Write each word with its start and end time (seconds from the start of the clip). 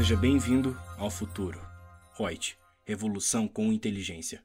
Seja 0.00 0.16
bem-vindo 0.16 0.74
ao 0.96 1.10
futuro. 1.10 1.60
Reut, 2.18 2.56
revolução 2.86 3.46
com 3.46 3.70
inteligência. 3.70 4.42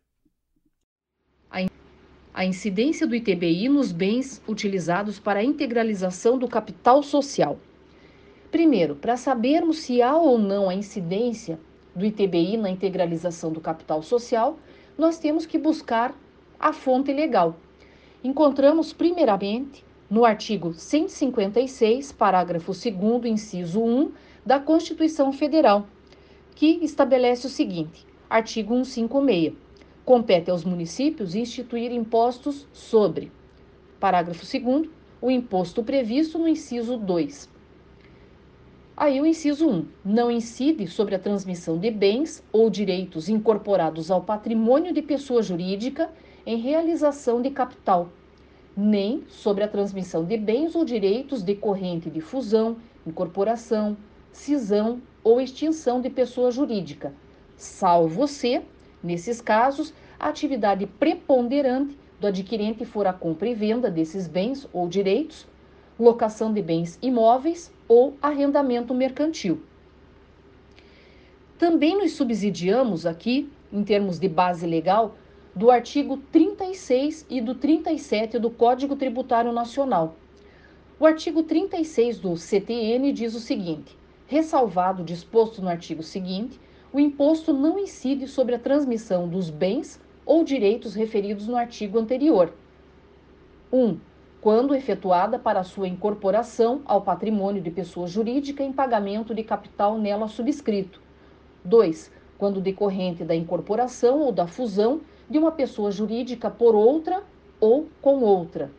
A 2.33 2.43
incidência 2.43 3.07
do 3.07 3.15
ITBI 3.15 3.69
nos 3.69 3.93
bens 3.93 4.41
utilizados 4.49 5.17
para 5.17 5.39
a 5.39 5.43
integralização 5.45 6.37
do 6.37 6.49
capital 6.49 7.01
social. 7.01 7.57
Primeiro, 8.51 8.97
para 8.97 9.15
sabermos 9.15 9.77
se 9.77 10.01
há 10.01 10.17
ou 10.17 10.37
não 10.37 10.69
a 10.69 10.75
incidência 10.75 11.57
do 11.95 12.05
ITBI 12.05 12.57
na 12.57 12.69
integralização 12.69 13.53
do 13.53 13.61
capital 13.61 14.03
social, 14.03 14.59
nós 14.97 15.17
temos 15.17 15.45
que 15.45 15.57
buscar 15.57 16.13
a 16.59 16.73
fonte 16.73 17.13
legal. 17.13 17.55
Encontramos, 18.21 18.91
primeiramente, 18.91 19.85
no 20.09 20.25
artigo 20.25 20.73
156, 20.73 22.11
parágrafo 22.11 22.73
2, 22.73 23.25
inciso 23.25 23.81
1 23.81 24.11
da 24.45 24.59
Constituição 24.59 25.33
Federal, 25.33 25.87
que 26.53 26.79
estabelece 26.83 27.47
o 27.47 27.49
seguinte: 27.49 28.05
artigo 28.29 28.73
156. 28.75 29.53
Compete 30.05 30.51
aos 30.51 30.63
municípios 30.63 31.33
instituir 31.33 31.91
impostos 31.91 32.67
sobre, 32.71 33.31
parágrafo 33.99 34.45
2, 34.45 34.87
o 35.19 35.31
imposto 35.31 35.83
previsto 35.83 36.37
no 36.37 36.47
inciso 36.47 36.95
2. 36.95 37.49
Aí 38.95 39.19
o 39.19 39.25
inciso 39.25 39.67
1 39.67 39.85
não 40.05 40.29
incide 40.29 40.87
sobre 40.87 41.15
a 41.15 41.19
transmissão 41.19 41.79
de 41.79 41.89
bens 41.89 42.43
ou 42.51 42.69
direitos 42.69 43.27
incorporados 43.27 44.11
ao 44.11 44.21
patrimônio 44.21 44.93
de 44.93 45.01
pessoa 45.01 45.41
jurídica 45.41 46.09
em 46.45 46.57
realização 46.57 47.41
de 47.41 47.49
capital, 47.49 48.09
nem 48.77 49.23
sobre 49.27 49.63
a 49.63 49.67
transmissão 49.67 50.23
de 50.23 50.37
bens 50.37 50.75
ou 50.75 50.85
direitos 50.85 51.41
decorrente 51.41 52.11
de 52.11 52.21
fusão, 52.21 52.77
incorporação, 53.07 53.97
cisão 54.35 55.01
ou 55.23 55.39
extinção 55.39 56.01
de 56.01 56.09
pessoa 56.09 56.51
jurídica, 56.51 57.13
salvo 57.55 58.27
se, 58.27 58.61
nesses 59.01 59.41
casos, 59.41 59.93
a 60.19 60.27
atividade 60.27 60.85
preponderante 60.85 61.97
do 62.19 62.27
adquirente 62.27 62.85
for 62.85 63.07
a 63.07 63.13
compra 63.13 63.47
e 63.47 63.55
venda 63.55 63.89
desses 63.89 64.27
bens 64.27 64.67
ou 64.73 64.87
direitos, 64.87 65.47
locação 65.99 66.53
de 66.53 66.61
bens 66.61 66.99
imóveis 67.01 67.71
ou 67.87 68.15
arrendamento 68.21 68.93
mercantil. 68.93 69.61
Também 71.57 71.97
nos 71.97 72.11
subsidiamos 72.11 73.05
aqui, 73.05 73.49
em 73.71 73.83
termos 73.83 74.19
de 74.19 74.27
base 74.27 74.67
legal, 74.67 75.15
do 75.55 75.71
artigo 75.71 76.17
36 76.17 77.25
e 77.29 77.39
do 77.39 77.55
37 77.55 78.37
do 78.37 78.49
Código 78.49 78.97
Tributário 78.97 79.53
Nacional. 79.53 80.17
O 80.99 81.05
artigo 81.05 81.43
36 81.43 82.19
do 82.19 82.35
CTN 82.35 83.13
diz 83.13 83.33
o 83.33 83.39
seguinte: 83.39 83.97
ressalvado 84.27 85.01
o 85.01 85.05
disposto 85.05 85.61
no 85.61 85.69
artigo 85.69 86.01
seguinte, 86.03 86.59
o 86.91 86.99
imposto 86.99 87.53
não 87.53 87.77
incide 87.77 88.27
sobre 88.27 88.55
a 88.55 88.59
transmissão 88.59 89.27
dos 89.27 89.49
bens 89.49 90.01
ou 90.25 90.43
direitos 90.43 90.95
referidos 90.95 91.47
no 91.47 91.55
artigo 91.55 91.99
anterior. 91.99 92.53
1. 93.71 93.77
Um, 93.77 93.99
quando 94.41 94.75
efetuada 94.75 95.39
para 95.39 95.63
sua 95.63 95.87
incorporação 95.87 96.81
ao 96.85 97.01
patrimônio 97.01 97.61
de 97.61 97.71
pessoa 97.71 98.07
jurídica 98.07 98.63
em 98.63 98.71
pagamento 98.71 99.33
de 99.33 99.43
capital 99.43 99.97
nela 99.97 100.27
subscrito. 100.27 101.01
2. 101.63 102.11
Quando 102.37 102.61
decorrente 102.61 103.23
da 103.23 103.35
incorporação 103.35 104.21
ou 104.21 104.31
da 104.31 104.45
fusão 104.45 105.01
de 105.29 105.37
uma 105.37 105.51
pessoa 105.51 105.91
jurídica 105.91 106.49
por 106.49 106.75
outra 106.75 107.23
ou 107.59 107.87
com 108.01 108.21
outra. 108.21 108.71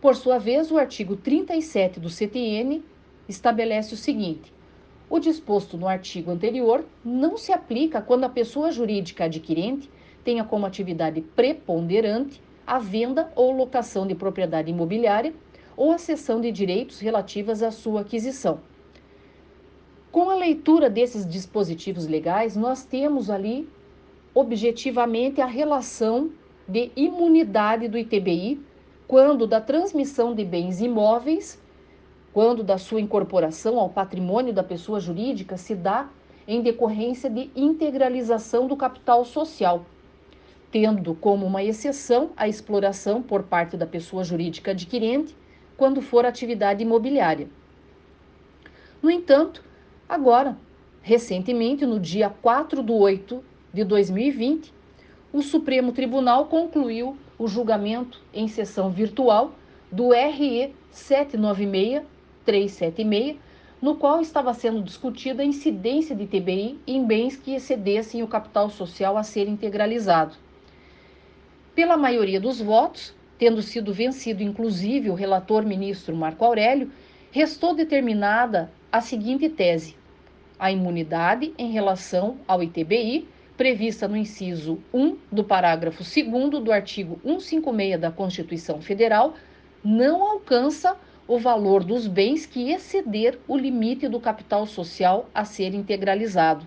Por 0.00 0.14
sua 0.14 0.38
vez, 0.38 0.70
o 0.70 0.78
artigo 0.78 1.16
37 1.16 1.98
do 1.98 2.08
CTN 2.08 2.84
estabelece 3.28 3.94
o 3.94 3.96
seguinte: 3.96 4.52
o 5.08 5.18
disposto 5.18 5.76
no 5.76 5.86
artigo 5.86 6.30
anterior 6.30 6.84
não 7.04 7.36
se 7.36 7.52
aplica 7.52 8.00
quando 8.00 8.24
a 8.24 8.28
pessoa 8.28 8.72
jurídica 8.72 9.24
adquirente 9.24 9.90
tenha 10.24 10.44
como 10.44 10.66
atividade 10.66 11.20
preponderante 11.20 12.42
a 12.66 12.78
venda 12.78 13.32
ou 13.36 13.52
locação 13.52 14.06
de 14.06 14.14
propriedade 14.14 14.70
imobiliária 14.70 15.32
ou 15.76 15.92
a 15.92 15.98
cessão 15.98 16.40
de 16.40 16.50
direitos 16.50 16.98
relativas 16.98 17.62
à 17.62 17.70
sua 17.70 18.00
aquisição. 18.00 18.60
Com 20.10 20.30
a 20.30 20.34
leitura 20.34 20.90
desses 20.90 21.26
dispositivos 21.26 22.06
legais, 22.06 22.56
nós 22.56 22.84
temos 22.84 23.30
ali 23.30 23.68
objetivamente 24.34 25.40
a 25.40 25.46
relação 25.46 26.30
de 26.66 26.90
imunidade 26.96 27.86
do 27.86 27.96
ITBI 27.96 28.60
quando 29.06 29.46
da 29.46 29.60
transmissão 29.60 30.34
de 30.34 30.44
bens 30.44 30.80
imóveis 30.80 31.60
quando 32.36 32.62
da 32.62 32.76
sua 32.76 33.00
incorporação 33.00 33.78
ao 33.78 33.88
patrimônio 33.88 34.52
da 34.52 34.62
pessoa 34.62 35.00
jurídica 35.00 35.56
se 35.56 35.74
dá 35.74 36.06
em 36.46 36.60
decorrência 36.60 37.30
de 37.30 37.50
integralização 37.56 38.66
do 38.66 38.76
capital 38.76 39.24
social, 39.24 39.86
tendo 40.70 41.14
como 41.14 41.46
uma 41.46 41.64
exceção 41.64 42.32
a 42.36 42.46
exploração 42.46 43.22
por 43.22 43.44
parte 43.44 43.74
da 43.74 43.86
pessoa 43.86 44.22
jurídica 44.22 44.72
adquirente 44.72 45.34
quando 45.78 46.02
for 46.02 46.26
atividade 46.26 46.82
imobiliária. 46.82 47.48
No 49.02 49.10
entanto, 49.10 49.64
agora, 50.06 50.58
recentemente, 51.00 51.86
no 51.86 51.98
dia 51.98 52.28
4 52.28 52.82
de 52.82 52.92
8 52.92 53.42
de 53.72 53.82
2020, 53.82 54.74
o 55.32 55.40
Supremo 55.40 55.90
Tribunal 55.90 56.44
concluiu 56.44 57.16
o 57.38 57.48
julgamento 57.48 58.20
em 58.30 58.46
sessão 58.46 58.90
virtual 58.90 59.52
do 59.90 60.10
RE 60.10 60.74
796 60.90 62.15
376, 62.46 63.36
no 63.82 63.96
qual 63.96 64.20
estava 64.22 64.54
sendo 64.54 64.82
discutida 64.82 65.42
a 65.42 65.46
incidência 65.46 66.16
de 66.16 66.26
TBI 66.26 66.78
em 66.86 67.04
bens 67.04 67.36
que 67.36 67.54
excedessem 67.54 68.22
o 68.22 68.28
capital 68.28 68.70
social 68.70 69.18
a 69.18 69.22
ser 69.22 69.48
integralizado. 69.48 70.34
Pela 71.74 71.96
maioria 71.96 72.40
dos 72.40 72.58
votos, 72.60 73.14
tendo 73.38 73.60
sido 73.60 73.92
vencido 73.92 74.42
inclusive 74.42 75.10
o 75.10 75.14
relator 75.14 75.64
ministro 75.64 76.16
Marco 76.16 76.44
Aurélio, 76.44 76.90
restou 77.30 77.74
determinada 77.74 78.72
a 78.90 79.02
seguinte 79.02 79.48
tese: 79.48 79.94
a 80.58 80.72
imunidade 80.72 81.52
em 81.58 81.70
relação 81.70 82.38
ao 82.48 82.62
ITBI, 82.62 83.28
prevista 83.56 84.08
no 84.08 84.16
inciso 84.16 84.78
1 84.92 85.18
do 85.30 85.44
parágrafo 85.44 86.02
2 86.02 86.62
do 86.62 86.72
artigo 86.72 87.20
156 87.22 88.00
da 88.00 88.10
Constituição 88.10 88.80
Federal, 88.80 89.34
não 89.84 90.22
alcança 90.22 90.96
o 91.28 91.38
valor 91.38 91.82
dos 91.82 92.06
bens 92.06 92.46
que 92.46 92.70
exceder 92.70 93.38
o 93.48 93.56
limite 93.56 94.08
do 94.08 94.20
capital 94.20 94.66
social 94.66 95.28
a 95.34 95.44
ser 95.44 95.74
integralizado. 95.74 96.66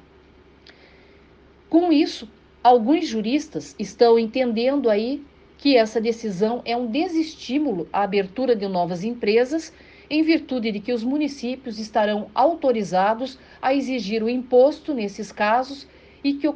Com 1.70 1.94
isso, 1.94 2.28
alguns 2.64 3.08
juristas 3.08 3.75
estão 3.80 4.20
entendendo 4.20 4.90
aí 4.90 5.24
que 5.58 5.75
essa 5.75 6.02
decisão 6.02 6.62
é 6.66 6.75
um 6.75 6.88
desestímulo 6.88 7.88
à 7.92 8.03
abertura 8.03 8.56
de 8.56 8.68
novas 8.68 9.03
empresas, 9.03 9.74
em 10.09 10.24
virtude 10.24 10.72
de 10.72 10.80
que 10.80 10.91
os 10.91 11.03
municípios 11.03 11.78
estarão 11.78 12.30
autorizados 12.34 13.38
a 13.62 13.74
exigir 13.74 14.24
o 14.24 14.30
imposto 14.30 14.94
nesses 14.94 15.31
casos 15.31 15.88
e 16.24 16.34
que 16.34 16.47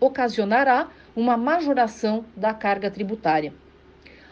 ocasionará 0.00 0.90
uma 1.14 1.36
majoração 1.36 2.24
da 2.36 2.52
carga 2.52 2.90
tributária. 2.90 3.52